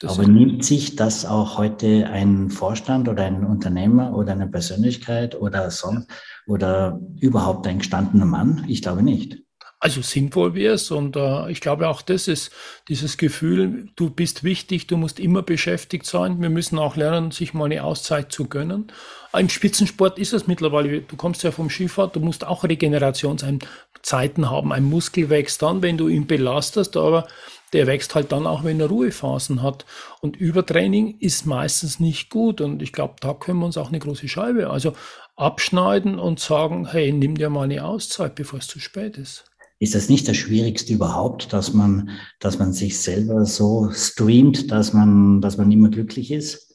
[0.00, 5.38] Das Aber nimmt sich das auch heute ein Vorstand oder ein Unternehmer oder eine Persönlichkeit
[5.38, 6.10] oder sonst
[6.46, 8.64] oder überhaupt ein gestandener Mann?
[8.66, 9.42] Ich glaube nicht.
[9.78, 12.50] Also sinnvoll wäre es und äh, ich glaube auch das ist
[12.88, 16.40] dieses Gefühl, du bist wichtig, du musst immer beschäftigt sein.
[16.40, 18.92] Wir müssen auch lernen, sich mal eine Auszeit zu gönnen.
[19.38, 24.72] Im Spitzensport ist es mittlerweile, du kommst ja vom Skifahrt, du musst auch Regenerationszeiten haben.
[24.72, 27.26] Ein Muskel wächst dann, wenn du ihn belastest, aber
[27.72, 29.84] der wächst halt dann auch, wenn er Ruhephasen hat.
[30.20, 32.60] Und Übertraining ist meistens nicht gut.
[32.60, 34.94] Und ich glaube, da können wir uns auch eine große Scheibe, also
[35.36, 39.44] abschneiden und sagen, hey, nimm dir mal eine Auszeit, bevor es zu spät ist.
[39.78, 44.92] Ist das nicht das Schwierigste überhaupt, dass man, dass man sich selber so streamt, dass
[44.92, 46.69] man, dass man immer glücklich ist?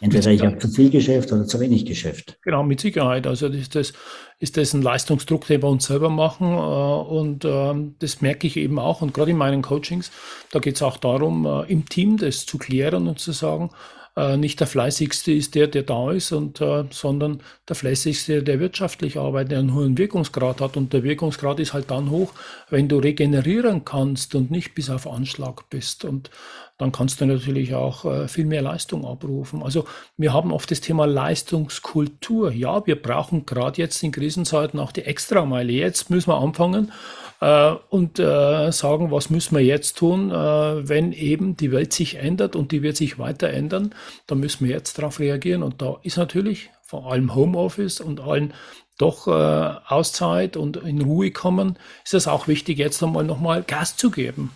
[0.00, 2.38] Entweder ich habe zu viel Geschäft oder zu wenig Geschäft.
[2.42, 3.26] Genau, mit Sicherheit.
[3.26, 3.94] Also ist das,
[4.38, 6.52] ist das ein Leistungsdruck, den wir uns selber machen.
[6.52, 9.00] Äh, und ähm, das merke ich eben auch.
[9.00, 10.10] Und gerade in meinen Coachings,
[10.52, 13.70] da geht es auch darum, äh, im Team das zu klären und zu sagen,
[14.16, 19.18] äh, nicht der Fleißigste ist der, der da ist, und, sondern der Fleißigste, der wirtschaftlich
[19.18, 20.76] arbeitet, der einen hohen Wirkungsgrad hat.
[20.76, 22.32] Und der Wirkungsgrad ist halt dann hoch,
[22.68, 26.04] wenn du regenerieren kannst und nicht bis auf Anschlag bist.
[26.04, 26.30] Und
[26.78, 29.62] dann kannst du natürlich auch äh, viel mehr Leistung abrufen.
[29.62, 29.86] Also
[30.16, 32.52] wir haben oft das Thema Leistungskultur.
[32.52, 35.72] Ja, wir brauchen gerade jetzt in Krisenzeiten auch die Extrameile.
[35.72, 36.92] Jetzt müssen wir anfangen
[37.40, 42.56] äh, und äh, sagen, was müssen wir jetzt tun, wenn eben die Welt sich ändert
[42.56, 43.94] und die wird sich weiter ändern.
[44.26, 45.62] Da müssen wir jetzt darauf reagieren.
[45.62, 48.52] Und da ist natürlich vor allem Homeoffice und allen
[48.98, 49.30] doch äh,
[49.88, 54.52] Auszeit und in Ruhe kommen, ist es auch wichtig, jetzt einmal nochmal Gas zu geben.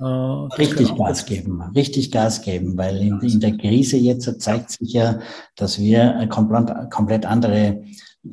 [0.00, 4.94] Äh, richtig Gas geben, richtig Gas geben, weil in, in, der Krise jetzt zeigt sich
[4.94, 5.18] ja,
[5.56, 7.82] dass wir komplett, komplett andere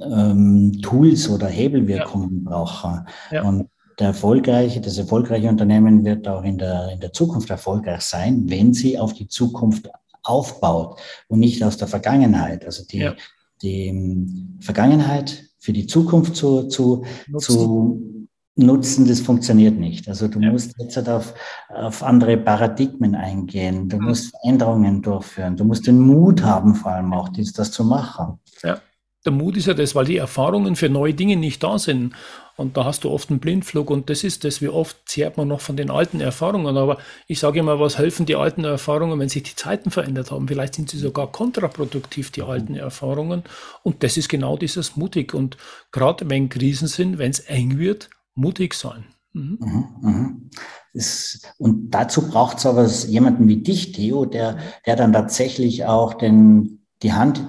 [0.01, 2.49] ähm, Tools oder Hebelwirkungen ja.
[2.49, 3.07] brauchen.
[3.31, 3.43] Ja.
[3.43, 3.67] Und
[3.99, 8.73] der erfolgreiche, das erfolgreiche Unternehmen wird auch in der, in der Zukunft erfolgreich sein, wenn
[8.73, 9.89] sie auf die Zukunft
[10.23, 12.65] aufbaut und nicht aus der Vergangenheit.
[12.65, 13.15] Also die, ja.
[13.61, 17.03] die ähm, Vergangenheit für die Zukunft zu, zu,
[17.39, 18.16] zu
[18.57, 20.07] nutzen, das funktioniert nicht.
[20.07, 20.51] Also du ja.
[20.51, 21.33] musst jetzt halt auf,
[21.69, 24.05] auf andere Paradigmen eingehen, du mhm.
[24.05, 28.39] musst Veränderungen durchführen, du musst den Mut haben, vor allem auch das, das zu machen.
[28.63, 28.79] Ja,
[29.27, 32.13] der Mut ist ja das, weil die Erfahrungen für neue Dinge nicht da sind.
[32.55, 35.49] Und da hast du oft einen Blindflug und das ist das, wie oft zehrt man
[35.49, 36.77] noch von den alten Erfahrungen.
[36.77, 40.47] Aber ich sage immer, was helfen die alten Erfahrungen, wenn sich die Zeiten verändert haben?
[40.47, 43.43] Vielleicht sind sie sogar kontraproduktiv, die alten Erfahrungen.
[43.83, 45.33] Und das ist genau dieses mutig.
[45.33, 45.57] Und
[45.91, 49.05] gerade wenn Krisen sind, wenn es eng wird, mutig sein.
[49.33, 49.57] Mhm.
[49.59, 50.49] Mhm, mhm.
[50.93, 56.13] Ist, und dazu braucht es aber jemanden wie dich, Theo, der, der dann tatsächlich auch
[56.13, 57.45] den, die Hand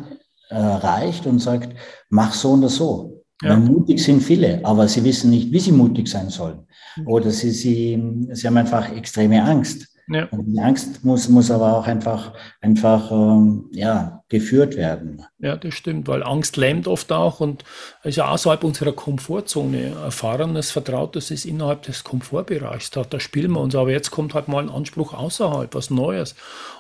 [0.50, 1.74] äh, reicht und sagt,
[2.10, 3.14] mach so oder so.
[3.40, 3.56] Ja.
[3.56, 6.66] mutig sind viele, aber sie wissen nicht, wie sie mutig sein sollen.
[6.96, 7.06] Mhm.
[7.06, 9.86] Oder sie, sie, sie haben einfach extreme Angst.
[10.08, 10.26] Ja.
[10.30, 15.24] Und die Angst muss, muss aber auch einfach, einfach ähm, ja, geführt werden.
[15.38, 17.64] Ja, das stimmt, weil Angst lähmt oft auch und
[18.04, 19.94] ist ja außerhalb unserer Komfortzone.
[20.04, 22.90] Erfahrenes, Vertrautes ist innerhalb des Komfortbereichs.
[22.90, 23.74] Da, da spielen wir uns.
[23.74, 26.34] Aber jetzt kommt halt mal ein Anspruch außerhalb, was Neues.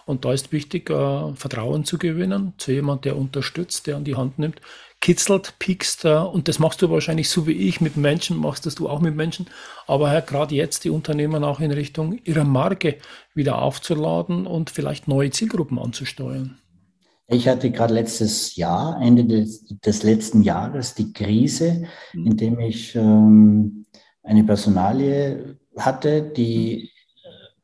[0.04, 4.16] Und da ist wichtig, äh, Vertrauen zu gewinnen zu jemand, der unterstützt, der an die
[4.16, 4.60] Hand nimmt,
[5.00, 6.04] kitzelt, piekst.
[6.04, 9.00] Äh, und das machst du wahrscheinlich so wie ich mit Menschen, machst das du auch
[9.00, 9.46] mit Menschen.
[9.86, 12.96] Aber halt gerade jetzt die Unternehmen auch in Richtung ihrer Marke
[13.32, 16.58] wieder aufzuladen und vielleicht neue Zielgruppen anzusteuern.
[17.30, 22.26] Ich hatte gerade letztes Jahr, Ende des, des, letzten Jahres, die Krise, mhm.
[22.26, 23.84] in dem ich ähm,
[24.22, 26.88] eine Personalie hatte, die äh,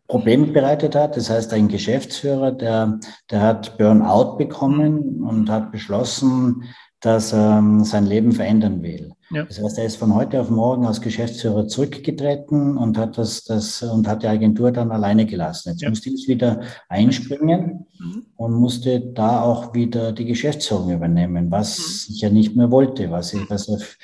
[0.07, 1.17] Probleme bereitet hat.
[1.17, 3.01] Das heißt, ein Geschäftsführer, der,
[3.31, 6.65] der hat Burnout bekommen und hat beschlossen,
[7.01, 9.13] dass er ähm, sein Leben verändern will.
[9.35, 9.45] Ja.
[9.45, 13.83] Das heißt, er ist von heute auf morgen als Geschäftsführer zurückgetreten und hat das, das
[13.83, 15.71] und hat die Agentur dann alleine gelassen.
[15.71, 15.91] Jetzt ja.
[15.91, 18.27] musste ich wieder einspringen mhm.
[18.37, 22.15] und musste da auch wieder die Geschäftsführung übernehmen, was mhm.
[22.15, 23.99] ich ja nicht mehr wollte, was, ich, was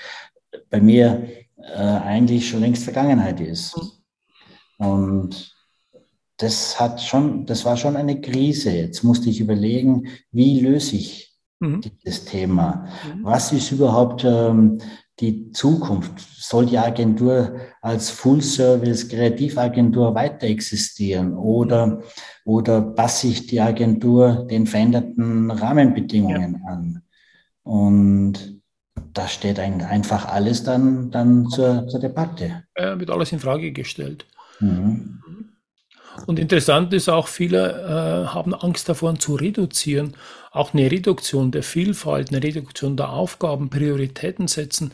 [0.69, 3.77] bei mir äh, eigentlich schon längst Vergangenheit ist.
[3.77, 4.87] Mhm.
[4.87, 5.55] Und
[6.38, 8.71] das hat schon, das war schon eine Krise.
[8.71, 11.83] Jetzt musste ich überlegen, wie löse ich mhm.
[11.83, 12.87] dieses Thema.
[13.07, 13.25] Mhm.
[13.25, 14.79] Was ist überhaupt ähm,
[15.20, 16.12] die Zukunft?
[16.18, 22.02] Soll die Agentur als Full-Service-Kreativagentur weiter existieren oder,
[22.44, 26.72] oder passt sich die Agentur den veränderten Rahmenbedingungen ja.
[26.72, 27.02] an?
[27.62, 28.61] Und
[29.12, 32.64] da steht einfach alles dann, dann zur, zur Debatte.
[32.76, 34.26] Ja, wird alles in Frage gestellt.
[34.61, 35.19] Mhm.
[36.26, 40.14] Und interessant ist auch, viele äh, haben Angst davor zu reduzieren.
[40.52, 44.92] Auch eine Reduktion der Vielfalt, eine Reduktion der Aufgaben, Prioritäten setzen,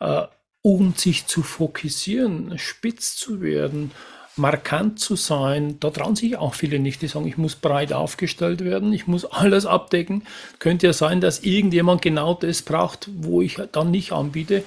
[0.00, 0.22] äh,
[0.62, 3.90] um sich zu fokussieren, spitz zu werden,
[4.38, 5.78] markant zu sein.
[5.80, 7.02] Da trauen sich auch viele nicht.
[7.02, 10.24] Die sagen, ich muss breit aufgestellt werden, ich muss alles abdecken.
[10.58, 14.64] Könnte ja sein, dass irgendjemand genau das braucht, wo ich dann nicht anbiete.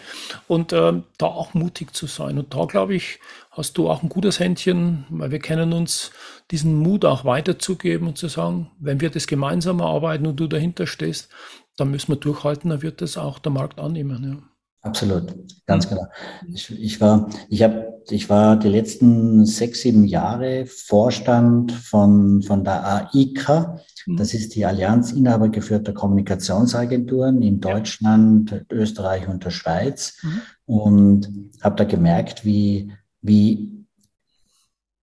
[0.47, 2.37] Und äh, da auch mutig zu sein.
[2.37, 3.19] Und da glaube ich,
[3.51, 6.11] hast du auch ein gutes Händchen, weil wir kennen uns,
[6.51, 10.85] diesen Mut auch weiterzugeben und zu sagen, wenn wir das gemeinsam erarbeiten und du dahinter
[10.85, 11.29] stehst,
[11.77, 14.23] dann müssen wir durchhalten, dann wird das auch der Markt annehmen.
[14.23, 14.50] Ja.
[14.83, 15.35] Absolut,
[15.67, 16.07] ganz genau.
[16.51, 22.63] Ich, ich war, ich habe, ich war die letzten sechs, sieben Jahre Vorstand von, von
[22.63, 23.79] der AICA.
[24.07, 24.17] Mhm.
[24.17, 30.17] Das ist die Allianz inhabergeführter Kommunikationsagenturen in Deutschland, Österreich und der Schweiz.
[30.23, 30.41] Mhm.
[30.65, 31.29] Und
[31.61, 32.91] habe da gemerkt, wie,
[33.21, 33.85] wie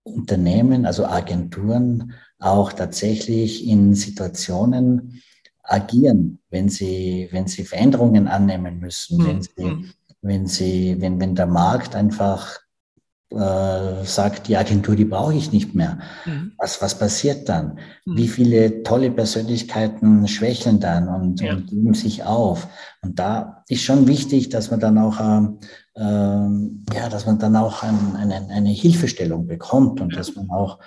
[0.02, 5.22] Unternehmen, also Agenturen, auch tatsächlich in Situationen
[5.62, 9.26] agieren, wenn sie, wenn sie Veränderungen annehmen müssen, mhm.
[9.26, 9.90] wenn sie, hm.
[10.22, 12.60] wenn sie, wenn, wenn der Markt einfach
[13.30, 15.98] äh, sagt, die Agentur, die brauche ich nicht mehr.
[16.24, 16.52] Mhm.
[16.56, 17.78] Was, was passiert dann?
[18.06, 18.16] Mhm.
[18.16, 21.52] Wie viele tolle Persönlichkeiten schwächeln dann und, ja.
[21.52, 22.68] und geben sich auf?
[23.02, 27.82] Und da ist schon wichtig, dass man dann auch, äh, ja, dass man dann auch
[27.82, 30.18] ein, eine, eine Hilfestellung bekommt und ja.
[30.18, 30.78] dass man auch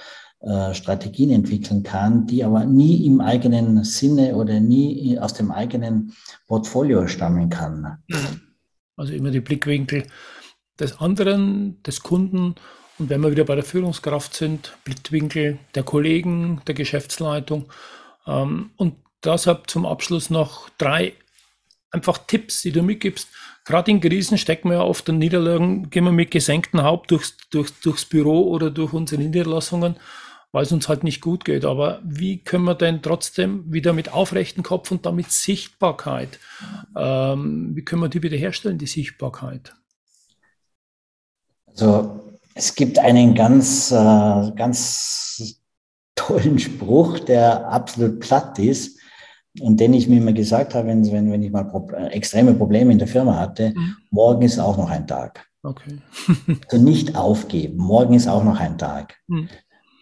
[0.41, 6.13] äh, Strategien entwickeln kann, die aber nie im eigenen Sinne oder nie aus dem eigenen
[6.47, 7.97] Portfolio stammen kann.
[8.95, 10.05] Also immer die Blickwinkel
[10.79, 12.55] des anderen, des Kunden
[13.01, 17.71] und wenn wir wieder bei der Führungskraft sind, Blickwinkel der Kollegen, der Geschäftsleitung.
[18.27, 21.13] Ähm, und deshalb zum Abschluss noch drei
[21.89, 23.27] einfach Tipps, die du mitgibst.
[23.65, 27.37] Gerade in Krisen stecken wir ja oft in Niederlagen, gehen wir mit gesenktem Haupt durchs,
[27.49, 29.95] durchs, durchs Büro oder durch unsere Niederlassungen
[30.51, 31.65] weil es uns halt nicht gut geht.
[31.65, 36.39] Aber wie können wir denn trotzdem wieder mit aufrechten Kopf und damit Sichtbarkeit,
[36.95, 39.73] ähm, wie können wir die wiederherstellen, die Sichtbarkeit?
[41.67, 45.61] Also es gibt einen ganz, äh, ganz
[46.15, 48.99] tollen Spruch, der absolut platt ist
[49.61, 52.91] und den ich mir immer gesagt habe, wenn, wenn, wenn ich mal Pro extreme Probleme
[52.91, 53.95] in der Firma hatte, mhm.
[54.11, 55.47] morgen ist auch noch ein Tag.
[55.63, 55.99] Okay.
[56.69, 59.15] also nicht aufgeben, morgen ist auch noch ein Tag.
[59.27, 59.47] Mhm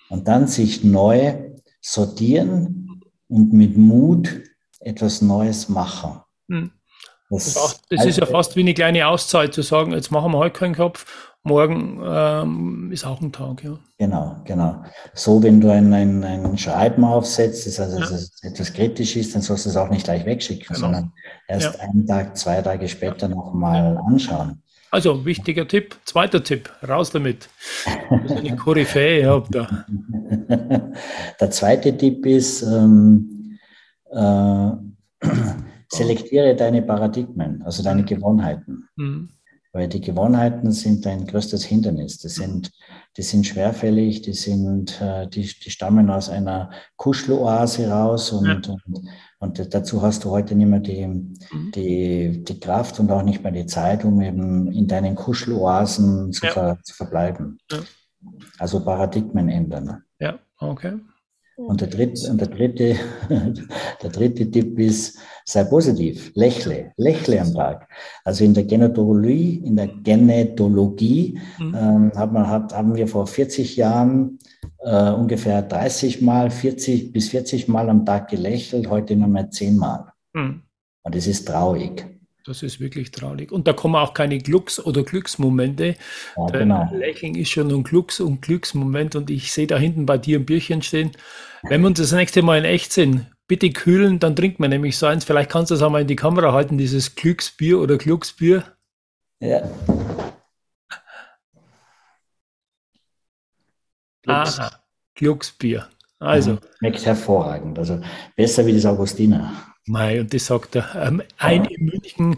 [0.10, 1.34] und dann sich neu
[1.82, 4.42] sortieren und mit Mut
[4.80, 6.22] etwas Neues machen.
[6.50, 6.72] Hm.
[7.30, 10.40] Das, das, das ist ja fast wie eine kleine Auszeit zu sagen, jetzt machen wir
[10.40, 11.06] heute keinen Kopf,
[11.44, 13.64] morgen ähm, ist auch ein Tag.
[13.64, 13.78] Ja.
[13.98, 14.84] Genau, genau.
[15.14, 18.10] So, wenn du ein, ein, ein Schreiben aufsetzt, das also ja.
[18.10, 20.80] das etwas kritisch ist, dann sollst du es auch nicht gleich wegschicken, genau.
[20.80, 21.14] sondern
[21.48, 21.82] erst ja.
[21.82, 24.64] einen Tag, zwei Tage später nochmal anschauen.
[24.92, 25.96] Also, wichtiger Tipp.
[26.06, 27.50] Zweiter Tipp, raus damit.
[28.10, 29.86] Das ist eine Koryphäe habt da.
[31.40, 33.60] Der zweite Tipp ist, ähm,
[34.12, 34.72] äh,
[35.90, 38.88] selektiere deine Paradigmen, also deine Gewohnheiten.
[38.96, 39.30] Mhm.
[39.72, 42.18] Weil die Gewohnheiten sind dein größtes Hindernis.
[42.18, 42.72] Die sind,
[43.20, 48.76] die sind schwerfällig, die, sind, äh, die, die stammen aus einer Kuscheloase raus und, ja.
[48.86, 51.36] und, und, dazu hast du heute nicht mehr die, mhm.
[51.76, 56.46] die, die Kraft und auch nicht mehr die Zeit, um eben in deinen Kuscheloasen zu,
[56.46, 56.52] ja.
[56.54, 57.60] ver, zu verbleiben.
[57.70, 57.80] Ja.
[58.58, 60.02] Also Paradigmen ändern.
[60.18, 60.94] Ja, okay.
[61.68, 62.96] Und der dritte, und der dritte,
[63.30, 67.90] der dritte Tipp ist, sei positiv, lächle, lächle am Tag.
[68.24, 71.76] Also in der Genetologie, in der Genetologie mhm.
[71.76, 74.40] ähm, hat man, hat, haben wir vor 40 Jahren
[74.80, 79.76] äh, ungefähr 30 Mal, 40 bis 40 Mal am Tag gelächelt, heute nur mehr 10
[79.76, 80.06] Mal.
[80.34, 80.62] Mhm.
[81.04, 82.06] Und das ist traurig.
[82.50, 83.52] Das ist wirklich traurig.
[83.52, 85.94] Und da kommen auch keine Glücks- oder Glücksmomente.
[86.36, 86.90] Ja, genau.
[86.92, 89.16] Lächeln ist schon ein Glücks- und Glücksmoment.
[89.16, 91.12] Und ich sehe da hinten bei dir ein Bierchen stehen.
[91.62, 94.98] Wenn wir uns das nächste Mal in echt sehen, bitte kühlen, dann trinkt man nämlich
[94.98, 95.26] so eins.
[95.26, 98.64] Vielleicht kannst du das auch mal in die Kamera halten, dieses Glücksbier oder Glücksbier.
[99.40, 99.70] Ja.
[104.24, 104.60] Glücks.
[104.60, 104.72] Aha,
[105.14, 105.88] Glücksbier.
[106.18, 106.58] Also.
[106.80, 107.78] Schmeckt hervorragend.
[107.78, 108.02] Also
[108.36, 109.69] besser wie das Augustiner.
[109.90, 112.38] Mei, und das sagt er, ähm, ein in München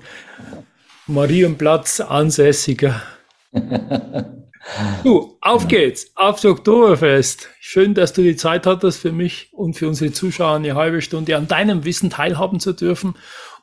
[1.05, 3.01] Marienplatz ansässiger.
[5.03, 7.49] du, auf geht's, aufs Oktoberfest.
[7.59, 11.35] Schön, dass du die Zeit hattest für mich und für unsere Zuschauer eine halbe Stunde
[11.35, 13.15] an deinem Wissen teilhaben zu dürfen,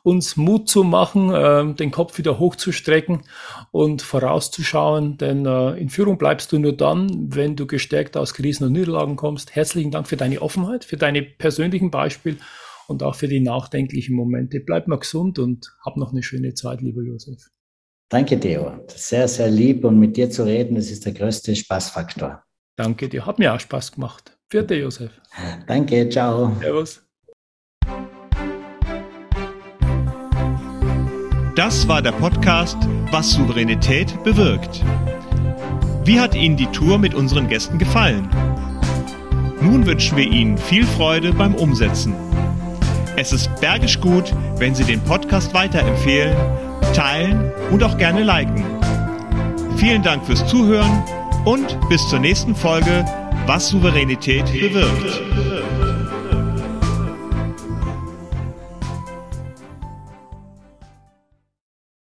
[0.03, 3.23] uns Mut zu machen, äh, den Kopf wieder hochzustrecken
[3.71, 8.67] und vorauszuschauen, denn äh, in Führung bleibst du nur dann, wenn du gestärkt aus Krisen
[8.67, 9.55] und Niederlagen kommst.
[9.55, 12.37] Herzlichen Dank für deine Offenheit, für deine persönlichen Beispiele
[12.89, 14.59] und auch für die nachdenklichen Momente.
[14.59, 17.49] Bleib mal gesund und hab noch eine schöne Zeit, lieber Josef.
[18.09, 18.71] Danke, Theo.
[18.87, 22.43] Sehr, sehr lieb und mit dir zu reden, das ist der größte Spaßfaktor.
[22.75, 23.25] Danke dir.
[23.25, 24.35] Hat mir auch Spaß gemacht.
[24.49, 25.11] Vierte Josef.
[25.67, 26.55] Danke, ciao.
[26.59, 27.03] Servus.
[31.55, 32.77] Das war der Podcast
[33.11, 34.83] Was Souveränität bewirkt.
[36.05, 38.27] Wie hat Ihnen die Tour mit unseren Gästen gefallen?
[39.61, 42.15] Nun wünschen wir Ihnen viel Freude beim Umsetzen.
[43.21, 46.37] Es ist bergisch gut, wenn Sie den Podcast weiterempfehlen,
[46.93, 48.63] teilen und auch gerne liken.
[49.75, 51.03] Vielen Dank fürs Zuhören
[51.43, 53.03] und bis zur nächsten Folge,
[53.45, 55.58] was Souveränität bewirkt.